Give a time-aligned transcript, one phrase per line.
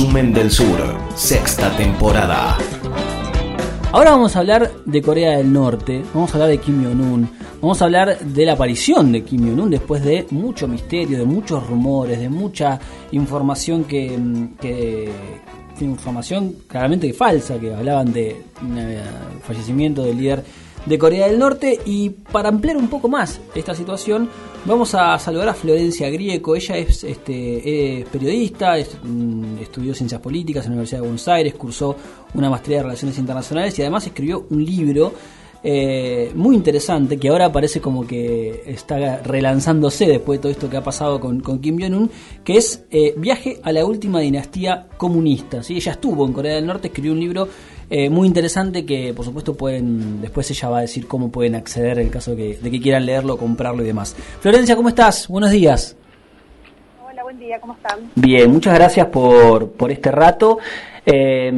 [0.00, 0.80] Resumen del Sur,
[1.14, 2.56] sexta temporada.
[3.92, 7.28] Ahora vamos a hablar de Corea del Norte, vamos a hablar de Kim Jong-un,
[7.60, 11.66] vamos a hablar de la aparición de Kim Jong-un después de mucho misterio, de muchos
[11.66, 12.80] rumores, de mucha
[13.12, 14.18] información que,
[14.58, 15.12] que
[15.80, 19.00] información claramente falsa, que hablaban de eh,
[19.42, 20.42] fallecimiento del líder
[20.86, 24.28] de Corea del Norte y para ampliar un poco más esta situación
[24.64, 30.72] vamos a saludar a Florencia Grieco, ella es, este, periodista, mm, estudió ciencias políticas en
[30.72, 31.96] la Universidad de Buenos Aires, cursó
[32.34, 35.12] una maestría de relaciones internacionales y además escribió un libro
[35.62, 40.78] eh, muy interesante que ahora parece como que está relanzándose después de todo esto que
[40.78, 42.10] ha pasado con, Kim Jong-un,
[42.42, 45.62] que es eh, Viaje a la última dinastía comunista.
[45.62, 45.76] ¿sí?
[45.76, 47.48] Ella estuvo en Corea del Norte, escribió un libro
[47.90, 51.98] eh, muy interesante que por supuesto pueden, después ella va a decir cómo pueden acceder
[51.98, 54.14] en el caso de que quieran leerlo, comprarlo y demás.
[54.40, 55.26] Florencia, ¿cómo estás?
[55.26, 55.96] Buenos días.
[57.04, 57.98] Hola, buen día, ¿cómo están?
[58.14, 60.58] Bien, muchas gracias por, por este rato.
[61.04, 61.48] Eh,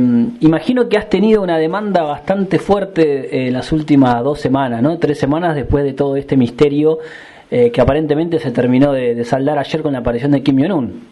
[0.40, 4.98] imagino que has tenido una demanda bastante fuerte en las últimas dos semanas, ¿no?
[4.98, 6.98] Tres semanas después de todo este misterio
[7.50, 11.02] eh, que aparentemente se terminó de, de, saldar ayer con la aparición de Kim Jong-un.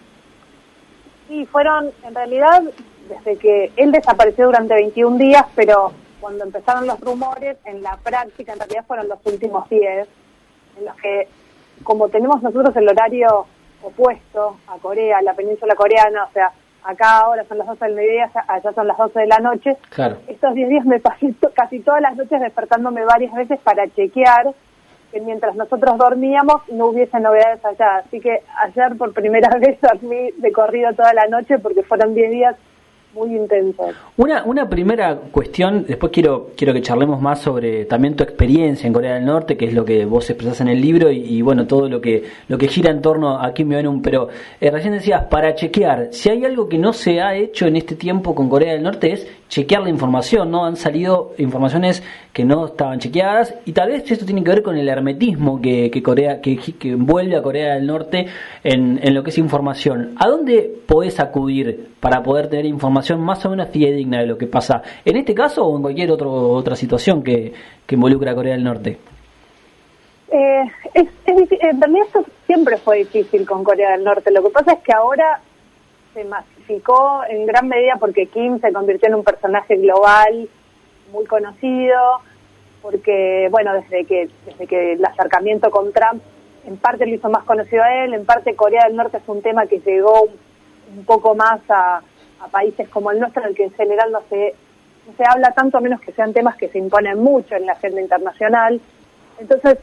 [1.28, 2.62] Sí, fueron en realidad
[3.10, 8.52] desde que él desapareció durante 21 días, pero cuando empezaron los rumores, en la práctica
[8.52, 10.08] en realidad fueron los últimos 10,
[10.78, 11.28] en los que,
[11.82, 13.46] como tenemos nosotros el horario
[13.82, 16.52] opuesto a Corea, la península coreana, o sea,
[16.84, 20.18] acá ahora son las 12 del mediodía, allá son las 12 de la noche, claro.
[20.28, 24.54] estos 10 días me pasé casi todas las noches despertándome varias veces para chequear
[25.10, 27.96] que mientras nosotros dormíamos no hubiese novedades allá.
[27.96, 32.30] Así que ayer por primera vez dormí de corrido toda la noche porque fueron 10
[32.30, 32.56] días
[33.14, 33.84] muy intenso.
[34.16, 38.92] Una, una primera cuestión, después quiero, quiero que charlemos más sobre también tu experiencia en
[38.92, 41.88] Corea del Norte, que es lo que vos expresás en el libro y, bueno, todo
[41.88, 44.02] lo que, lo que gira en torno a Kim Jong-un.
[44.02, 44.28] Pero
[44.60, 47.96] eh, recién decías, para chequear, si hay algo que no se ha hecho en este
[47.96, 50.64] tiempo con Corea del Norte es chequear la información, ¿no?
[50.64, 54.76] Han salido informaciones que no estaban chequeadas y tal vez esto tiene que ver con
[54.76, 58.26] el hermetismo que, que Corea, que, que envuelve a Corea del Norte
[58.62, 60.14] en, en lo que es información.
[60.16, 64.46] ¿A dónde podés acudir para poder tener información más o menos fidedigna de lo que
[64.46, 67.52] pasa en este caso o en cualquier otro, otra situación que,
[67.86, 68.98] que involucra a Corea del Norte?
[70.30, 70.62] Eh,
[70.94, 74.30] es, es, en realidad esto siempre fue difícil con Corea del Norte.
[74.30, 75.40] Lo que pasa es que ahora
[76.14, 80.48] se masificó en gran medida porque Kim se convirtió en un personaje global
[81.12, 81.98] muy conocido,
[82.82, 86.22] porque, bueno, desde que, desde que el acercamiento con Trump
[86.66, 89.42] en parte lo hizo más conocido a él, en parte Corea del Norte es un
[89.42, 90.28] tema que llegó
[90.96, 92.00] un poco más a,
[92.48, 94.54] países como el nuestro, en el que en general no se,
[95.06, 97.72] no se habla tanto, a menos que sean temas que se imponen mucho en la
[97.72, 98.80] agenda internacional.
[99.38, 99.78] Entonces,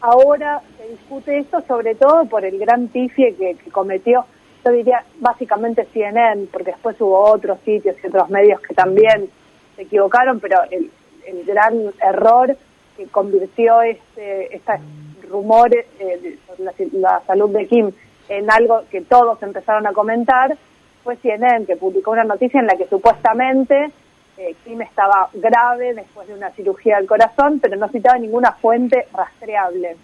[0.00, 4.24] ahora se discute esto sobre todo por el gran tifie que, cometió,
[4.64, 9.28] yo diría básicamente CNN, porque después hubo otros sitios y otros medios que también
[9.76, 10.90] se equivocaron, pero el,
[11.26, 12.56] el gran error
[12.96, 14.72] que convirtió este, este
[15.28, 17.92] rumor eh, sobre la salud de Kim
[18.28, 20.56] en algo que todos empezaron a comentar,
[21.08, 23.90] fue CNN, que publicó una noticia en la que supuestamente
[24.36, 29.06] eh, Kim estaba grave después de una cirugía del corazón, pero no citaba ninguna fuente
[29.14, 29.96] rastreable.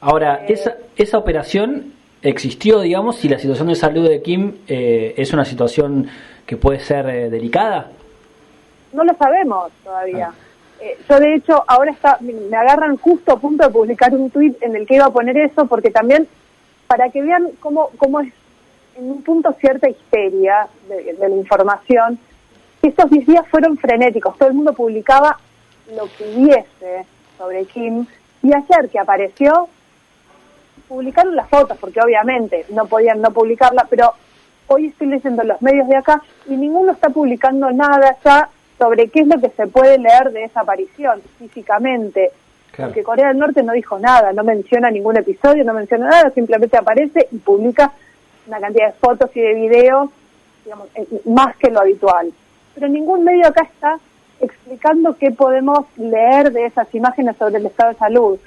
[0.00, 1.92] Ahora, eh, esa, esa operación
[2.22, 6.08] existió, digamos, si la situación de salud de Kim eh, es una situación
[6.46, 7.90] que puede ser delicada.
[8.94, 10.32] No lo sabemos todavía.
[10.32, 10.84] Ah.
[11.06, 14.74] yo de hecho ahora está, me agarran justo a punto de publicar un tuit en
[14.74, 16.26] el que iba a poner eso porque también
[16.86, 18.32] para que vean cómo, cómo es
[18.96, 22.18] en un punto cierta histeria de, la información.
[22.82, 25.38] Estos 10 días fueron frenéticos, todo el mundo publicaba
[25.94, 27.06] lo que hubiese
[27.38, 28.06] sobre Kim
[28.42, 29.68] y ayer que apareció
[30.88, 34.12] publicaron las fotos porque obviamente no podían no publicarla, pero
[34.66, 38.48] hoy estoy leyendo los medios de acá y ninguno está publicando nada ya
[38.78, 42.32] sobre qué es lo que se puede leer de esa aparición físicamente.
[42.76, 46.76] Porque Corea del Norte no dijo nada, no menciona ningún episodio, no menciona nada, simplemente
[46.76, 47.92] aparece y publica
[48.46, 50.10] una cantidad de fotos y de videos,
[50.64, 52.32] digamos, eh, más que lo habitual.
[52.74, 53.98] Pero ningún medio acá está
[54.40, 58.38] explicando qué podemos leer de esas imágenes sobre el estado de salud.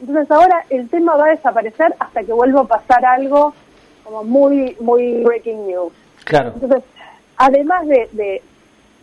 [0.00, 3.54] Entonces ahora el tema va a desaparecer hasta que vuelva a pasar algo
[4.04, 5.92] como muy, muy breaking news.
[6.24, 6.52] Claro.
[6.54, 6.82] Entonces,
[7.36, 8.42] además de, de,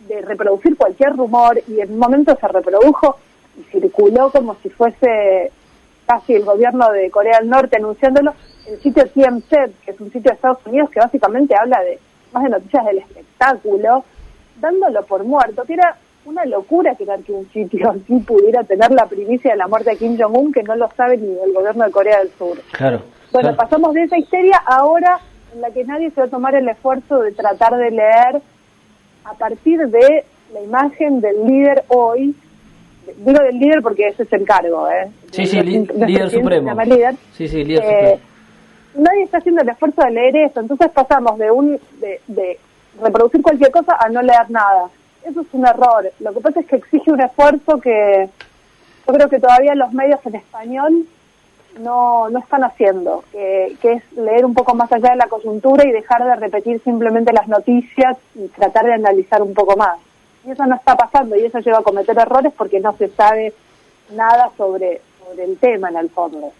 [0.08, 3.16] de reproducir cualquier rumor, y en un momento se reprodujo,
[3.58, 5.52] y circuló como si fuese
[6.06, 8.34] casi el gobierno de Corea del Norte anunciándolo,
[8.66, 9.48] el sitio TMZ,
[9.84, 11.98] que es un sitio de Estados Unidos que básicamente habla de
[12.32, 14.04] más de noticias del espectáculo,
[14.60, 19.06] dándolo por muerto, que era una locura creer que un sitio así pudiera tener la
[19.06, 21.90] primicia de la muerte de Kim Jong-un, que no lo sabe ni el gobierno de
[21.90, 22.58] Corea del Sur.
[22.72, 23.02] Claro.
[23.32, 25.20] Bueno, pasamos de esa histeria, ahora
[25.54, 28.40] en la que nadie se va a tomar el esfuerzo de tratar de leer
[29.24, 32.34] a partir de la imagen del líder hoy,
[33.18, 35.08] digo del líder porque ese es el cargo, ¿eh?
[35.32, 36.74] Sí, sí, líder supremo.
[37.32, 38.18] Sí, sí, líder eh,
[38.96, 42.58] Nadie está haciendo el esfuerzo de leer eso, entonces pasamos de un de,
[43.02, 44.88] reproducir cualquier cosa a no leer nada.
[45.24, 46.10] Eso es un error.
[46.20, 48.28] Lo que pasa es que exige un esfuerzo que
[49.06, 51.06] yo creo que todavía los medios en español
[51.80, 55.86] no, no están haciendo, que, que es leer un poco más allá de la coyuntura
[55.86, 59.98] y dejar de repetir simplemente las noticias y tratar de analizar un poco más.
[60.46, 63.52] Y eso no está pasando y eso lleva a cometer errores porque no se sabe
[64.12, 65.02] nada sobre
[65.36, 66.52] el tema en el fondo.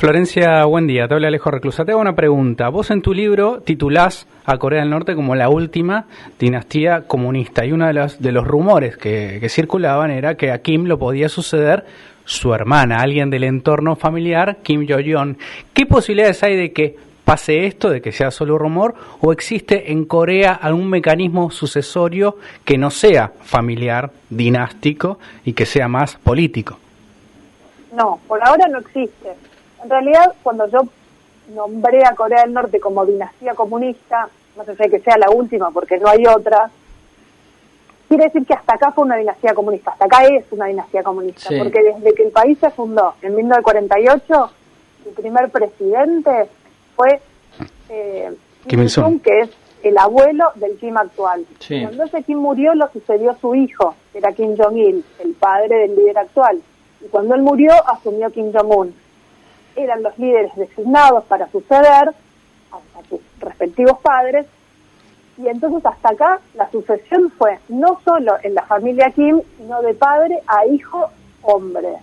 [0.00, 1.06] Florencia, buen día.
[1.06, 1.84] Te habla Alejo Reclusa.
[1.84, 2.70] Te hago una pregunta.
[2.70, 6.06] Vos en tu libro titulás a Corea del Norte como la última
[6.38, 10.86] dinastía comunista y uno de los, de los rumores que, circulaban era que a Kim
[10.86, 11.84] lo podía suceder
[12.24, 15.36] su hermana, alguien del entorno familiar, Kim Jo-yeon.
[15.74, 16.96] ¿Qué posibilidades hay de que
[17.26, 22.78] pase esto, de que sea solo rumor, o existe en Corea algún mecanismo sucesorio que
[22.78, 26.78] no sea familiar, dinástico y que sea más político?
[27.94, 29.49] No, por ahora no existe.
[29.82, 30.80] En realidad, cuando yo
[31.54, 35.70] nombré a Corea del Norte como dinastía comunista, no sé si que sea la última
[35.70, 36.70] porque no hay otra,
[38.08, 41.48] quiere decir que hasta acá fue una dinastía comunista, hasta acá es una dinastía comunista,
[41.58, 44.50] porque desde que el país se fundó en 1948,
[45.04, 46.48] su primer presidente
[46.94, 47.20] fue
[47.88, 48.32] eh,
[48.66, 49.50] Kim Il-sung, que es
[49.82, 51.46] el abuelo del Kim actual.
[51.68, 55.96] Cuando ese Kim murió, lo sucedió su hijo, que era Kim Jong-il, el padre del
[55.96, 56.60] líder actual.
[57.02, 58.94] Y cuando él murió, asumió Kim Jong-un.
[59.76, 62.10] Eran los líderes designados para suceder
[62.72, 64.46] a sus respectivos padres
[65.42, 69.94] y entonces hasta acá la sucesión fue no solo en la familia Kim, sino de
[69.94, 71.10] padre a hijo
[71.42, 71.96] hombre.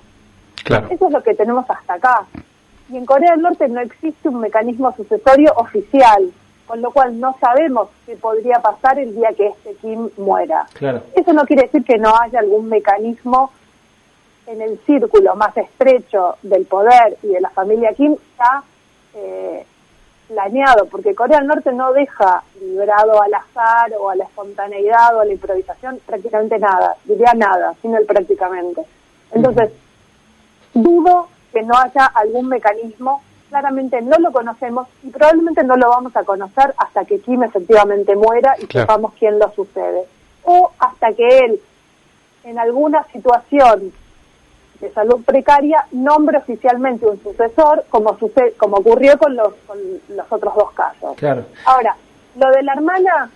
[0.64, 0.88] Claro.
[0.90, 2.26] Eso es lo que tenemos hasta acá.
[2.90, 6.32] Y en Corea del Norte no existe un mecanismo sucesorio oficial,
[6.66, 10.66] con lo cual no sabemos qué podría pasar el día que este Kim muera.
[10.74, 11.04] Claro.
[11.16, 13.52] Eso no quiere decir que no haya algún mecanismo
[14.48, 18.64] en el círculo más estrecho del poder y de la familia Kim ya
[19.14, 19.66] eh,
[20.28, 25.22] planeado, porque Corea del Norte no deja librado al azar o a la espontaneidad o
[25.22, 28.82] a la improvisación prácticamente nada, diría nada, sino el prácticamente.
[29.32, 29.72] Entonces,
[30.74, 36.16] dudo que no haya algún mecanismo, claramente no lo conocemos y probablemente no lo vamos
[36.16, 40.06] a conocer hasta que Kim efectivamente muera y sepamos quién lo sucede.
[40.44, 41.60] O hasta que él,
[42.44, 43.92] en alguna situación
[44.80, 49.78] de salud precaria nombre oficialmente un sucesor, como sucede, como ocurrió con los, con
[50.10, 51.16] los otros dos casos.
[51.18, 51.46] Claro.
[51.66, 51.96] Ahora,
[52.40, 53.30] lo de la hermana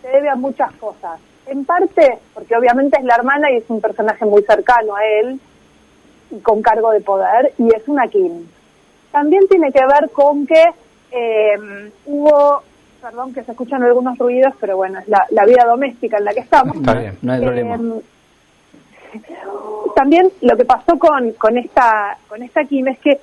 [0.00, 1.18] se debe a muchas cosas.
[1.46, 5.40] En parte, porque obviamente es la hermana y es un personaje muy cercano a él
[6.30, 8.46] y con cargo de poder, y es una Kim.
[9.12, 10.64] También tiene que ver con que
[11.10, 12.62] eh, hubo,
[13.02, 16.32] perdón que se escuchan algunos ruidos, pero bueno, es la, la vida doméstica en la
[16.32, 16.76] que estamos.
[16.76, 17.74] Está bien, no hay problema.
[17.74, 19.20] Eh,
[19.94, 23.20] también lo que pasó con, con, esta, con esta Kim es que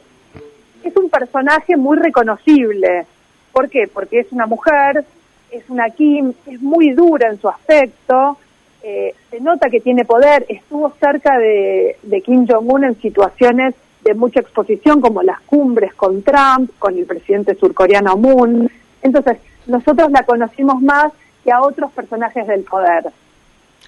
[0.84, 3.06] es un personaje muy reconocible.
[3.52, 3.90] ¿Por qué?
[3.92, 5.06] Porque es una mujer,
[5.52, 8.38] es una Kim, es muy dura en su aspecto,
[8.82, 14.14] eh, se nota que tiene poder, estuvo cerca de, de Kim Jong-un en situaciones de
[14.16, 18.72] mucha exposición, como las cumbres con Trump, con el presidente surcoreano Moon.
[19.04, 19.38] Entonces,
[19.68, 21.14] nosotros la conocimos más
[21.44, 23.12] que a otros personajes del poder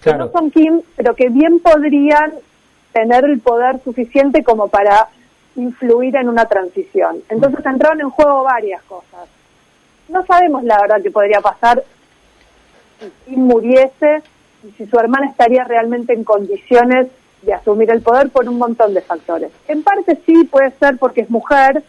[0.03, 2.33] que no son Kim, pero que bien podrían
[2.93, 5.09] tener el poder suficiente como para
[5.55, 7.21] influir en una transición.
[7.29, 9.27] Entonces entraron en juego varias cosas.
[10.09, 11.83] No sabemos la verdad qué podría pasar
[13.25, 14.21] si muriese
[14.63, 17.07] y si su hermana estaría realmente en condiciones
[17.41, 19.51] de asumir el poder por un montón de factores.
[19.67, 21.83] En parte sí puede ser porque es mujer,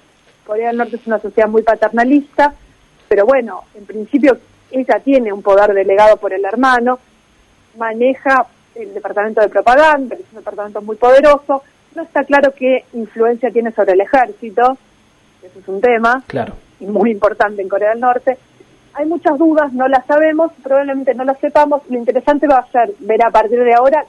[0.44, 2.54] Corea del Norte es una sociedad muy paternalista,
[3.08, 4.38] pero bueno, en principio
[4.70, 6.98] ella tiene un poder delegado por el hermano,
[7.78, 11.62] maneja el departamento de propaganda, que es un departamento muy poderoso.
[11.94, 14.76] No está claro qué influencia tiene sobre el ejército,
[15.42, 16.54] eso es un tema claro.
[16.80, 18.36] y muy importante en Corea del Norte.
[18.94, 21.82] Hay muchas dudas, no las sabemos, probablemente no las sepamos.
[21.88, 24.04] Lo interesante va a ser ver a partir de ahora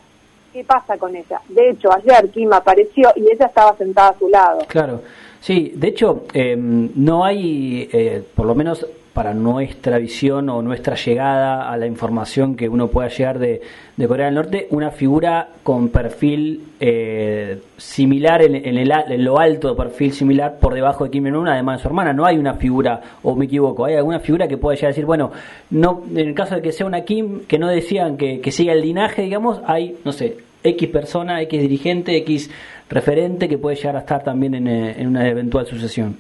[0.54, 1.42] qué pasa con ella.
[1.50, 4.60] De hecho, ayer Kim apareció y ella estaba sentada a su lado.
[4.68, 5.02] Claro,
[5.42, 10.96] sí, de hecho, eh, no hay, eh, por lo menos para nuestra visión o nuestra
[10.98, 13.62] llegada a la información que uno pueda llegar de,
[14.10, 19.76] Corea del Norte, una figura con perfil eh, similar, en, el, en, lo alto de
[19.76, 22.12] perfil similar por debajo de Kim Jong-un, además de su hermana.
[22.12, 25.06] No hay una figura, o me equivoco, hay alguna figura que pueda llegar a decir,
[25.06, 25.32] bueno,
[25.70, 28.74] no en el caso de que sea una Kim, que no decían que, que siga
[28.74, 32.52] el linaje, digamos, hay, no sé, X persona, X dirigente, X
[32.90, 36.18] referente que puede llegar a estar también en, eh, en una eventual sucesión.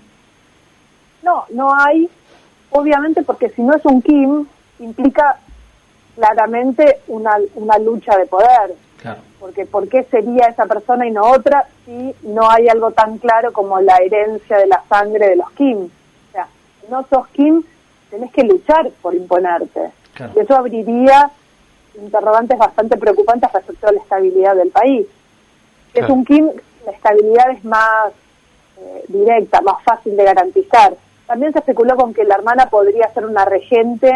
[1.23, 2.07] No, no hay
[2.75, 4.45] obviamente porque si no es un Kim,
[4.79, 5.37] implica
[6.15, 8.75] claramente una, una lucha de poder.
[9.01, 9.21] Claro.
[9.39, 13.53] Porque ¿por qué sería esa persona y no otra si no hay algo tan claro
[13.53, 15.85] como la herencia de la sangre de los Kim?
[15.85, 16.47] O sea,
[16.89, 17.63] no sos Kim,
[18.09, 19.91] tenés que luchar por imponerte.
[20.13, 20.33] Claro.
[20.35, 21.31] Y eso abriría
[21.95, 25.07] interrogantes bastante preocupantes respecto a la estabilidad del país.
[25.93, 26.49] Es un Kim,
[26.85, 28.11] la estabilidad es más
[28.79, 30.93] eh, directa, más fácil de garantizar.
[31.27, 34.11] También se especuló con que la hermana podría ser una regente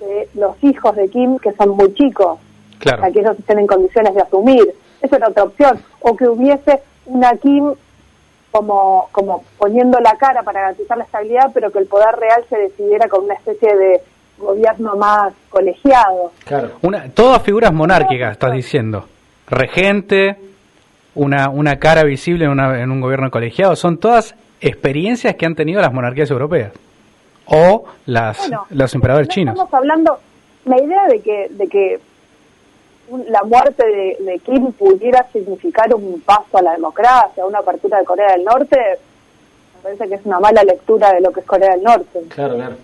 [0.00, 2.38] de los hijos de Kim, que son muy chicos,
[2.78, 3.00] Claro.
[3.02, 4.74] para que ellos estén en condiciones de asumir.
[5.02, 5.78] Esa era otra opción.
[6.00, 7.72] O que hubiese una Kim
[8.50, 12.56] como, como poniendo la cara para garantizar la estabilidad, pero que el poder real se
[12.58, 14.00] decidiera con una especie de
[14.38, 16.32] gobierno más colegiado.
[16.46, 16.70] Claro.
[16.82, 19.06] Una, todas figuras monárquicas, estás diciendo.
[19.46, 20.36] Regente,
[21.14, 25.54] una, una cara visible en, una- en un gobierno colegiado, son todas experiencias que han
[25.54, 26.72] tenido las monarquías europeas.
[27.46, 29.54] O las, Bueno, los emperadores no chinos.
[29.54, 30.18] Estamos hablando,
[30.66, 32.00] la idea de que, de que
[33.08, 37.98] un- la muerte de, de Kim pudiera significar un paso a la democracia, una apertura
[37.98, 38.76] de Corea del Norte,
[39.76, 42.20] me parece que es una mala lectura de lo que es Corea del Norte.
[42.28, 42.74] Claro, claro.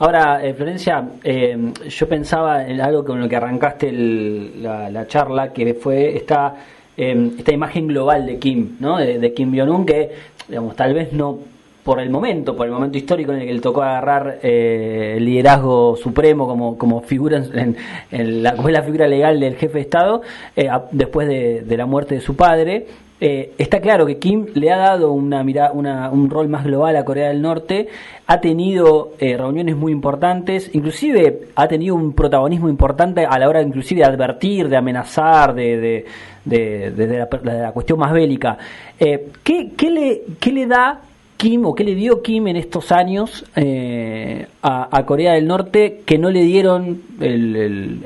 [0.00, 5.06] Ahora, eh, Florencia, eh, yo pensaba en algo con lo que arrancaste el- la, la
[5.06, 6.54] charla, que fue esta,
[7.02, 8.98] eh, esta imagen global de Kim, ¿no?
[8.98, 10.10] De, Kim Jong-un, que,
[10.48, 11.38] digamos, tal vez no
[11.82, 15.24] por el momento, por el momento histórico en el que le tocó agarrar eh, el
[15.24, 17.74] liderazgo supremo como, como figura en,
[18.10, 20.20] en- la, figura legal del jefe de Estado,
[20.56, 22.86] eh, después de, de la muerte de su padre,
[23.20, 26.96] eh, está claro que Kim le ha dado una, mira, una, un rol más global
[26.96, 27.88] a Corea del Norte,
[28.26, 33.60] ha tenido eh, reuniones muy importantes, inclusive ha tenido un protagonismo importante a la hora
[33.60, 36.06] inclusive de advertir, de amenazar, de,
[36.44, 38.56] de, de- la, cuestión más bélica.
[38.98, 41.00] Eh, ¿qué, qué le, ¿Qué le da
[41.36, 46.18] Kim o qué le dio Kim en estos años eh, a, Corea del Norte que
[46.18, 48.00] no le dieron el-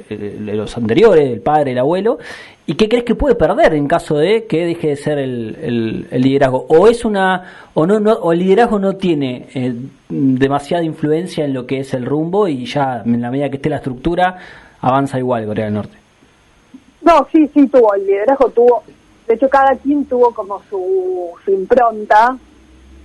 [0.57, 2.19] los anteriores, el padre, el abuelo?
[2.67, 6.65] ¿Y qué crees que puede perder en caso de que deje de ser el, liderazgo?
[6.69, 9.75] ¿O es una o no, o el liderazgo no tiene eh,
[10.09, 13.69] demasiada influencia en lo que es el rumbo y ya en la medida que esté
[13.69, 14.39] la estructura
[14.81, 15.99] avanza igual Corea del Norte?
[17.03, 18.83] No, sí, sí tuvo, el liderazgo tuvo,
[19.29, 22.35] de hecho cada Kim tuvo como su, su impronta,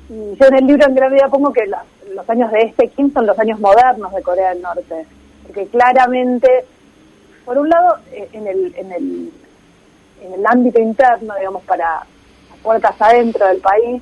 [0.09, 1.83] y yo en el libro en gran medida pongo que la-
[2.15, 5.05] los años de este Kim son los años modernos de Corea del Norte,
[5.43, 6.47] porque claramente,
[7.43, 9.31] por un lado, eh, en el, en el,
[10.21, 12.05] en el ámbito interno, digamos, para
[12.63, 14.01] puertas adentro del país,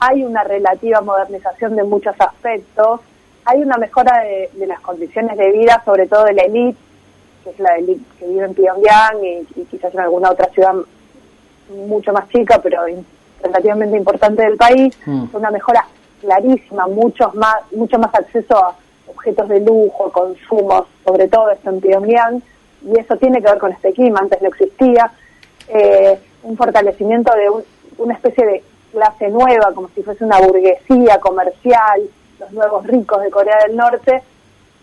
[0.00, 3.00] hay una relativa modernización de muchos aspectos,
[3.44, 6.78] hay una mejora de, de las condiciones de vida, sobre todo de la élite,
[7.44, 10.74] que es la élite que vive en Pyongyang y, y quizás en alguna otra ciudad
[11.86, 12.82] mucho más chica, pero
[13.42, 15.24] relativamente importante del país, Mm.
[15.32, 15.86] una mejora
[16.20, 18.74] clarísima, muchos más, mucho más acceso a
[19.06, 22.42] objetos de lujo, consumos, sobre todo esto en Pyongyang,
[22.82, 25.10] y eso tiene que ver con este clima, antes no existía,
[25.68, 27.64] eh, un fortalecimiento de un-
[27.98, 32.00] una especie de clase nueva, como si fuese una burguesía comercial,
[32.38, 34.22] los nuevos ricos de Corea del Norte,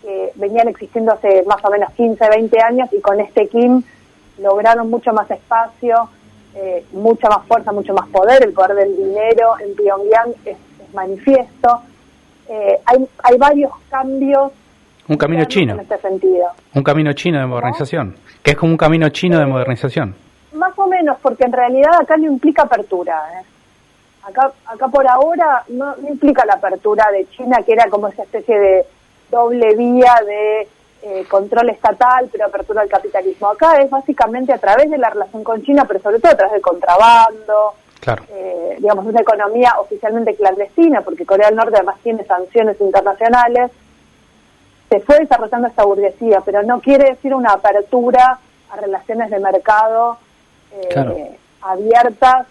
[0.02, 3.82] que venían existiendo hace más o menos 15, 20 años y con este Kim
[4.40, 6.08] lograron mucho más espacio,
[6.54, 10.94] eh, mucha más fuerza, mucho más poder, el poder del dinero en Pyongyang es, es
[10.94, 11.80] manifiesto.
[12.48, 14.52] Eh, hay, hay varios cambios
[15.08, 15.74] Un camino chino.
[15.74, 16.46] en este sentido.
[16.74, 18.14] Un camino chino de modernización.
[18.42, 20.14] Que es como un camino chino de modernización.
[20.52, 23.20] Más o menos, porque en realidad acá no implica apertura.
[23.40, 23.44] ¿eh?
[24.24, 28.22] Acá, acá por ahora no, no implica la apertura de China, que era como esa
[28.22, 28.84] especie de
[29.30, 30.68] doble vía de
[31.02, 33.48] eh, control estatal, pero apertura al capitalismo.
[33.48, 36.52] Acá es básicamente a través de la relación con China, pero sobre todo a través
[36.52, 38.24] del contrabando, Claro.
[38.30, 43.70] eh, digamos, una economía oficialmente clandestina, porque Corea del Norte además tiene sanciones internacionales,
[44.88, 48.38] se fue desarrollando esta burguesía, pero no quiere decir una apertura
[48.70, 50.18] a relaciones de mercado
[50.72, 51.16] eh, Claro.
[51.62, 52.46] abiertas,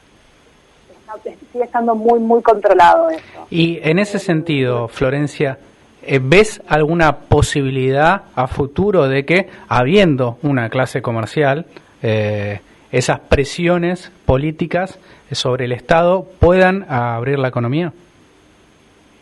[1.52, 3.24] sigue estando muy, muy controlado eso.
[3.50, 5.58] Y en ese sentido, Florencia,
[6.02, 11.66] eh, ¿ves alguna posibilidad a futuro de que, habiendo una clase comercial,
[12.02, 15.00] eh, esas presiones políticas
[15.32, 17.92] sobre el Estado puedan abrir la economía?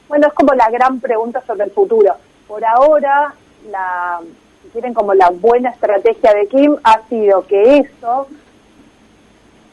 [0.08, 2.14] Bueno, es como la gran pregunta sobre el futuro.
[2.48, 3.34] Por ahora,
[3.70, 4.20] la,
[4.64, 8.28] si quieren, como la buena estrategia de Kim ha sido que eso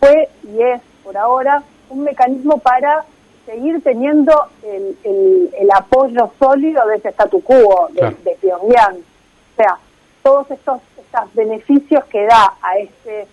[0.01, 3.05] fue y es, por ahora, un mecanismo para
[3.47, 8.17] seguir teniendo el, el- el apoyo sólido de ese statu quo de, Claro.
[8.25, 8.97] de Pyongyang.
[8.97, 9.79] O sea,
[10.23, 13.27] todos estos, estos beneficios que da a este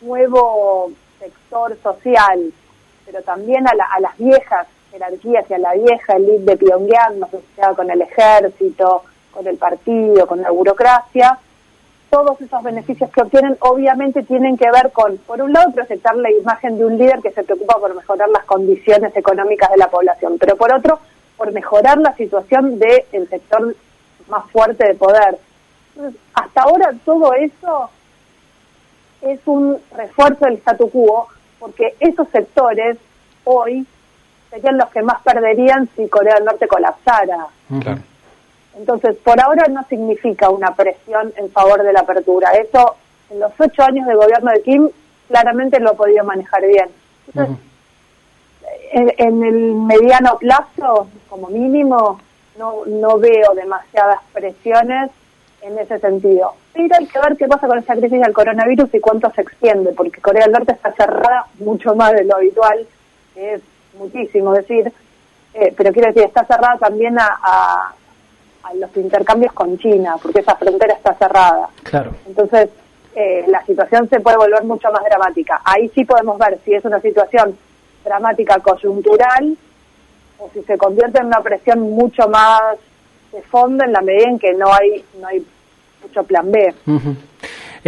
[0.00, 2.52] nuevo sector social,
[3.04, 7.74] pero también a, la- a las viejas jerarquía hacia la vieja elite de Pyongyang, asociada
[7.74, 11.38] con el ejército, con el partido, con la burocracia,
[12.08, 16.30] todos esos beneficios que obtienen obviamente tienen que ver con, por un lado, proyectar la
[16.30, 20.36] imagen de un líder que se preocupa por mejorar las condiciones económicas de la población,
[20.38, 20.98] pero por otro,
[21.36, 23.74] por mejorar la situación del sector
[24.28, 25.38] más fuerte de poder.
[26.32, 27.90] hasta ahora todo eso
[29.20, 32.96] es un refuerzo del statu quo, porque esos sectores
[33.44, 33.86] hoy
[34.50, 37.46] serían los que más perderían si Corea del Norte colapsara.
[38.76, 42.50] Entonces, por ahora no significa una presión en favor de la apertura.
[42.50, 42.96] Eso,
[43.30, 44.88] en los ocho años de gobierno de Kim,
[45.28, 46.88] claramente lo ha podido manejar bien.
[47.28, 47.56] Entonces,
[48.92, 52.20] en, el mediano plazo, como mínimo,
[52.58, 55.10] no, no veo demasiadas presiones
[55.62, 56.54] en ese sentido.
[56.72, 59.92] Pero hay que ver qué pasa con esa crisis del coronavirus y cuánto se extiende,
[59.92, 62.86] porque Corea del Norte está cerrada mucho más de lo habitual,
[63.34, 63.62] que es
[63.98, 64.92] muchísimo decir,
[65.54, 67.94] eh, pero quiero decir, está cerrada también a, a,
[68.74, 71.68] los intercambios con China, porque esa frontera está cerrada.
[71.84, 72.10] Claro.
[72.26, 72.68] Entonces,
[73.14, 75.60] eh, la situación se puede volver mucho más dramática.
[75.64, 77.56] Ahí sí podemos ver si es una situación
[78.04, 79.56] dramática coyuntural
[80.38, 82.60] o si se convierte en una presión mucho más
[83.32, 85.44] de fondo en la medida en que no hay no hay
[86.02, 86.74] mucho plan B.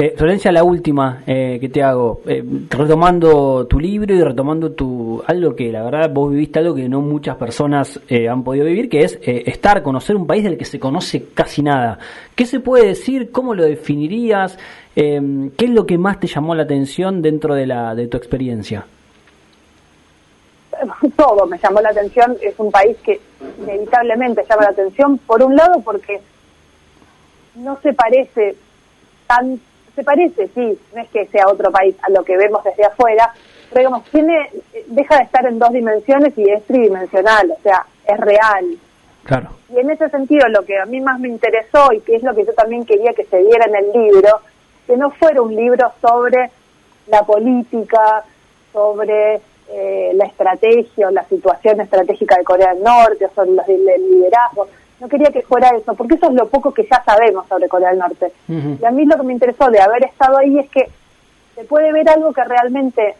[0.00, 2.40] Eh, Florencia, la última eh, que te hago, eh,
[2.70, 7.00] retomando tu libro y retomando tu algo que la verdad vos viviste algo que no
[7.00, 11.24] muchas personas han podido vivir, que es estar, conocer un país del que se conoce
[11.34, 11.98] casi nada.
[12.36, 13.32] ¿Qué se puede decir?
[13.32, 14.56] ¿Cómo lo definirías?
[14.94, 18.86] ¿Qué es lo que más te llamó la atención dentro de, la, de tu experiencia?
[21.16, 22.36] Todo me llamó la atención.
[22.40, 23.20] Es un país que
[23.60, 26.20] inevitablemente llama la atención, por un lado porque
[27.56, 28.54] no se parece
[29.26, 29.60] tan
[29.98, 33.32] se parece, sí, no es que sea otro país a lo que vemos desde afuera,
[33.68, 34.48] pero digamos, tiene,
[34.86, 38.64] deja de estar en dos dimensiones y es tridimensional, o sea, es real.
[39.24, 39.50] Claro.
[39.74, 42.32] Y en ese sentido, lo que a mí más me interesó y que es lo
[42.32, 44.38] que yo también quería que se diera en el libro,
[44.86, 46.48] que no fuera un libro sobre
[47.08, 48.22] la política,
[48.72, 53.66] sobre eh, la estrategia o la situación estratégica de Corea del Norte, o sobre los
[53.66, 54.68] liderazgos,
[55.00, 57.90] no quería que fuera eso, porque eso es lo poco que ya sabemos sobre Corea
[57.90, 58.32] del Norte.
[58.48, 60.90] Y a mí lo que me interesó de haber estado ahí es que
[61.54, 63.14] se puede ver algo que realmente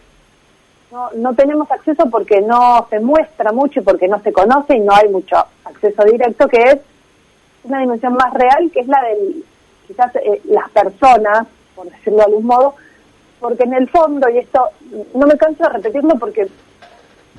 [0.91, 4.81] no, no tenemos acceso porque no se muestra mucho y porque no se conoce y
[4.81, 6.79] no hay mucho acceso directo, que es
[7.65, 9.43] una dimensión más real, que es la de
[9.87, 12.75] quizás eh, las personas, por decirlo de algún modo,
[13.41, 14.69] porque en el fondo, y esto
[15.15, 16.49] no me canso de repetirlo porque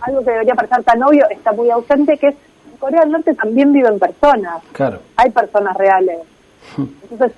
[0.01, 2.35] algo que debería parecer tan obvio está muy ausente, que es
[2.79, 4.63] Corea del Norte también viven personas.
[4.71, 4.99] Claro.
[5.17, 6.19] Hay personas reales.
[6.77, 7.33] Entonces,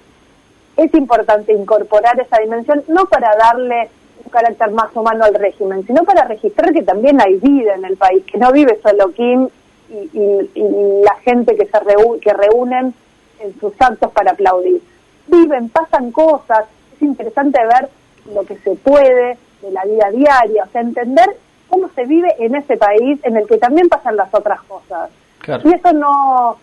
[0.77, 3.89] es importante incorporar esa dimensión, no para darle
[4.23, 7.97] un carácter más humano al régimen, sino para registrar que también hay vida en el
[7.97, 9.49] país, que no vive solo Kim
[9.89, 11.79] y, la gente que se
[12.21, 12.93] que reúnen
[13.39, 14.81] en sus actos para aplaudir.
[15.27, 17.89] Viven, pasan cosas, es interesante ver
[18.33, 21.35] lo que se puede de la vida diaria, o sea, entender
[21.67, 25.09] cómo se vive en ese país en el que también pasan las otras cosas.
[25.47, 26.57] Y eso no,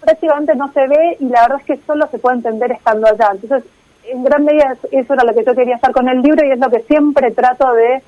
[0.00, 3.30] prácticamente no se ve y la verdad es que solo se puede entender estando allá.
[3.32, 3.64] Entonces,
[4.04, 6.58] en gran medida eso era lo que yo quería hacer con el libro y es
[6.58, 8.02] lo que siempre trato de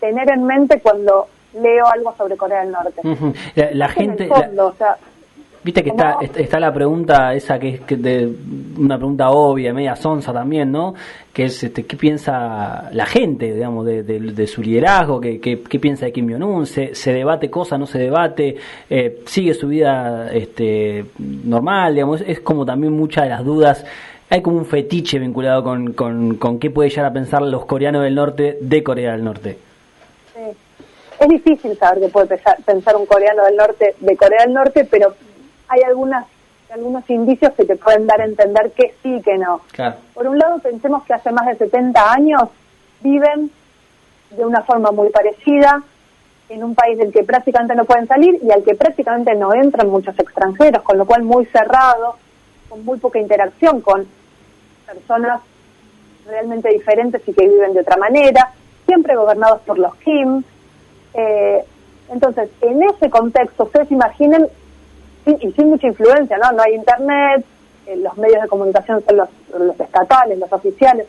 [0.00, 3.00] tener en mente cuando leo algo sobre Corea del Norte.
[3.72, 4.28] La, gente...
[4.30, 4.96] o sea,
[5.66, 8.32] Viste que está, está la pregunta esa que es de,
[8.78, 10.94] una pregunta obvia, media sonsa también, ¿no?
[11.32, 16.12] Que es este, qué piensa la gente, digamos, de, su liderazgo, qué, qué, piensa de
[16.12, 18.56] Kim Jong-un, ¿Se, se debate cosa, no se debate,
[18.88, 23.84] eh, sigue su vida este, normal, digamos, es como también muchas de las dudas
[24.30, 28.04] hay como un fetiche vinculado con, con, con, qué puede llegar a pensar los coreanos
[28.04, 29.58] del norte de Corea del Norte.
[30.32, 30.56] Sí.
[31.18, 35.14] Es difícil saber qué puede pensar un coreano del norte de Corea del Norte, pero
[35.68, 36.26] hay algunas
[36.70, 39.60] algunos indicios que te pueden dar a entender que sí, que no.
[40.14, 42.42] Por un lado, pensemos que hace más de 70 años
[43.00, 43.50] viven
[44.30, 45.82] de una forma muy parecida
[46.48, 49.88] en un país del que prácticamente no pueden salir y al que prácticamente no entran
[49.88, 52.16] muchos extranjeros, con lo cual muy cerrado,
[52.68, 54.06] con muy poca interacción con
[54.86, 55.40] personas
[56.26, 58.52] realmente diferentes y que viven de otra manera,
[58.86, 60.42] siempre gobernados por los Kim.
[61.14, 61.64] Eh,
[62.10, 64.48] entonces, en ese contexto, ustedes imaginen
[65.26, 66.52] y sin mucha influencia, ¿no?
[66.52, 67.44] No hay internet,
[67.86, 71.06] eh, los medios de comunicación son los, los estatales, los oficiales.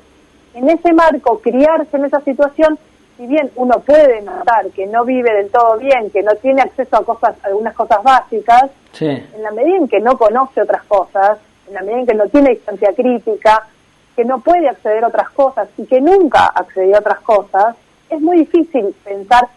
[0.54, 2.78] En ese marco, criarse en esa situación,
[3.18, 6.98] si bien uno puede notar que no vive del todo bien, que no tiene acceso
[6.98, 11.74] a cosas, algunas cosas básicas, en la medida en que no conoce otras cosas, en
[11.74, 13.68] la medida en que no tiene distancia crítica,
[14.16, 17.76] que no puede acceder a otras cosas y que nunca accedió a otras cosas,
[18.10, 19.48] es muy difícil pensar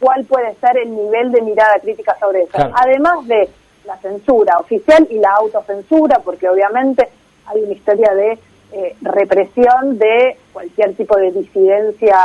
[0.00, 2.52] cuál puede ser el nivel de mirada crítica sobre eso.
[2.52, 2.74] Claro.
[2.76, 3.48] Además de
[3.84, 7.08] la censura oficial y la autocensura, porque obviamente
[7.46, 8.38] hay una historia de
[8.72, 12.18] eh, represión de cualquier tipo de disidencia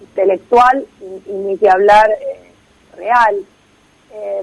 [0.00, 2.50] intelectual y, y ni que hablar eh,
[2.96, 3.36] real.
[4.12, 4.42] Eh,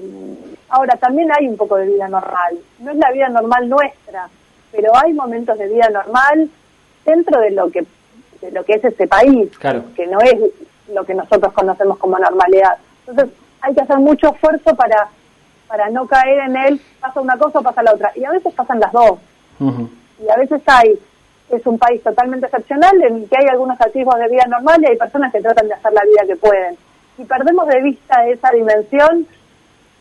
[0.68, 2.58] ahora, también hay un poco de vida normal.
[2.78, 4.28] No es la vida normal nuestra,
[4.70, 6.48] pero hay momentos de vida normal
[7.04, 7.84] dentro de lo que
[8.40, 9.84] de lo que es ese país, Claro.
[9.96, 10.34] que no es
[10.92, 12.76] lo que nosotros conocemos como normalidad.
[13.06, 15.08] Entonces, hay que hacer mucho esfuerzo para
[15.66, 18.12] para no caer en él, pasa una cosa o pasa la otra.
[18.14, 19.18] Y a veces pasan las dos.
[20.22, 20.96] Y a veces hay,
[21.50, 24.86] es un país totalmente excepcional en el que hay algunos atisbos de vida normal y
[24.86, 26.76] hay personas que tratan de hacer la vida que pueden.
[27.16, 29.26] Si perdemos de vista esa dimensión,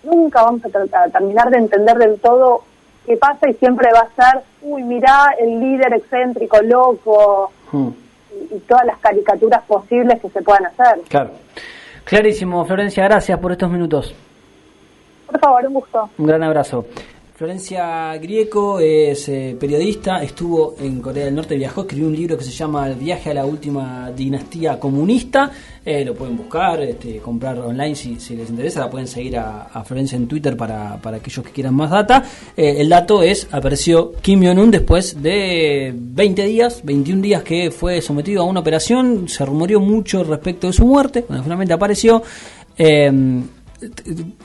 [0.04, 2.64] nunca vamos a, tratar- a terminar de entender del todo
[3.06, 7.52] qué pasa y siempre va a ser, uy, mirá el líder excéntrico, loco,
[8.52, 11.02] y todas las caricaturas posibles que se puedan hacer.
[11.08, 11.32] Claro.
[12.06, 14.14] Clarísimo, Florencia, gracias por estos minutos.
[15.28, 16.10] Por favor, un gusto.
[16.18, 16.86] Un gran abrazo.
[17.36, 22.44] Florencia Grieco es eh, periodista, estuvo en Corea del Norte, viajó, escribió un libro que
[22.44, 25.52] se llama El viaje a la última dinastía comunista.
[25.84, 28.82] Eh, lo pueden buscar, este, comprar online si, les interesa.
[28.82, 32.24] La pueden seguir a, Florencia en Twitter para, para aquellos que quieran más data.
[32.56, 38.00] Eh, el dato es, apareció Kim Jong-un después de 20 días, 21 días que fue
[38.02, 39.28] sometido a una operación.
[39.28, 42.22] Se rumoreó mucho respecto de su muerte, cuando finalmente apareció.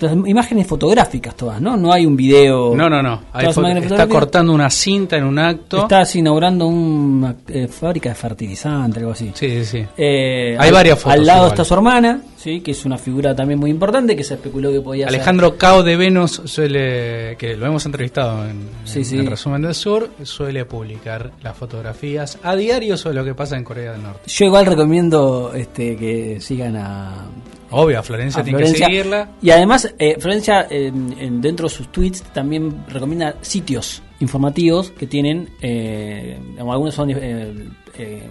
[0.01, 1.77] Las imágenes fotográficas todas, ¿no?
[1.77, 2.75] No hay un video.
[2.75, 3.23] No, no, no.
[3.39, 5.83] Está cortando una cinta en un acto.
[5.83, 9.31] Estás inaugurando una eh, fábrica de fertilizante, algo así.
[9.35, 9.85] Sí, sí, sí.
[9.97, 11.53] Eh, Hay al- varias fotos Al lado igual.
[11.53, 14.81] está su hermana, sí, que es una figura también muy importante que se especuló que
[14.81, 15.15] podía ser.
[15.17, 19.19] Alejandro Cao de Venus suele, que lo hemos entrevistado en, Sí, en sí.
[19.19, 23.65] el resumen del sur, suele publicar las fotografías a diario sobre lo que pasa en
[23.65, 24.23] Corea del Norte.
[24.27, 27.27] Yo igual recomiendo este, que sigan a,
[27.71, 28.87] Obvio, a Florencia a tiene Florencia.
[28.87, 29.31] que seguirla.
[29.43, 35.07] Y además, eh, Florencia, en- en- dentro de sus tweets, también recomienda sitios informativos que
[35.07, 37.55] tienen, eh, algunos son eh,
[37.99, 38.23] eh,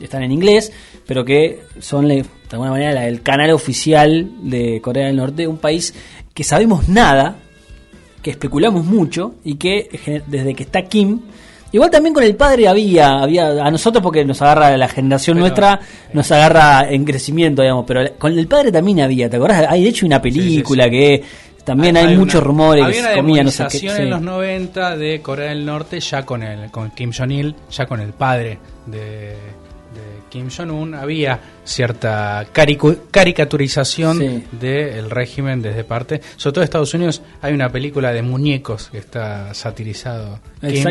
[0.00, 0.72] están en inglés,
[1.06, 5.94] pero que son de alguna manera el canal oficial de Corea del Norte, un país
[6.34, 7.36] que sabemos nada,
[8.22, 11.20] que especulamos mucho y que desde que está Kim
[11.76, 15.42] Igual también con el padre había, había a nosotros porque nos agarra la generación Pero,
[15.46, 15.80] nuestra,
[16.12, 19.66] nos agarra en crecimiento, digamos, pero con el padre también había, ¿te acordás?
[19.68, 20.96] Hay de hecho una película sí, sí.
[20.96, 21.22] que
[21.64, 23.86] también hay, una- muchos rumores Había una comía, no sé qué.
[23.88, 28.00] en los 90 de Corea del Norte ya con el con Kim Jong-il, ya con
[28.00, 29.36] el padre de, de
[30.30, 30.94] Kim Jong-un.
[30.94, 32.46] Había cierta
[33.10, 34.44] caricaturización Sí.
[34.60, 36.20] del régimen desde parte.
[36.36, 40.38] Sobre todo en Estados Unidos hay una película de muñecos que está satirizado.
[40.60, 40.84] Kim.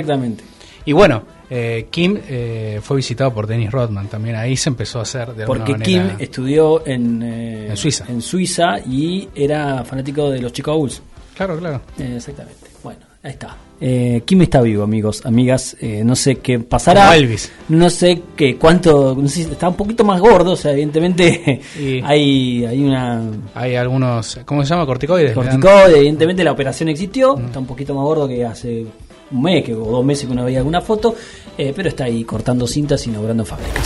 [0.86, 4.36] Y bueno, eh, Kim eh, fue visitado por Dennis Rodman también.
[4.36, 6.17] Ahí se empezó a hacer de alguna Porque Kim manera.
[6.19, 8.06] estudió en, eh, En Suiza.
[8.08, 11.02] en Suiza y era fanático de los Chicago Bulls.
[11.36, 11.82] Claro, claro.
[12.00, 12.60] Eh, exactamente.
[12.84, 13.58] Bueno, ahí está.
[13.82, 15.76] Eh, Kim está vivo, amigos, amigas.
[15.82, 17.02] Eh, no sé qué pasará.
[17.08, 17.52] Como Elvis.
[17.67, 19.13] No sé qué cuánto.
[19.19, 20.54] No sé si está un poquito más gordo.
[20.54, 23.21] O sea, evidentemente Y- hay, hay una
[23.54, 24.86] Hay algunos, ¿cómo se llama?
[24.86, 25.36] Corticoides.
[25.36, 25.98] le dan- corticoide.
[25.98, 27.38] Evidentemente la operación existió.
[27.38, 28.86] Está un poquito más gordo que hace
[29.31, 31.15] un mes que, o dos meses que uno veía alguna foto.
[31.57, 33.83] eh, pero está ahí cortando cintas, inaugurando fábricas.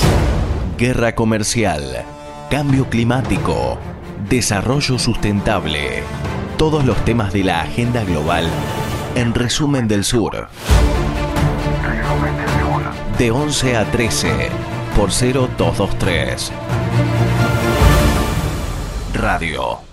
[0.78, 2.04] Guerra comercial,
[2.50, 3.78] cambio climático,
[4.30, 6.04] desarrollo sustentable.
[6.58, 8.48] Todos los temas de la agenda global
[9.16, 10.48] en Resumen del Sur.
[13.18, 14.50] De 11 a 13
[14.96, 16.52] por 0223.
[19.14, 19.89] Radio